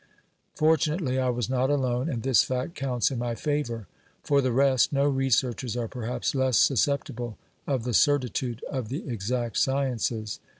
[0.55, 3.85] Fortunately I was not alone, and this fact counts in my favour.
[4.23, 9.59] For the rest, no researches are perhaps less susceptible of the certitude of the exact
[9.59, 10.39] sciences.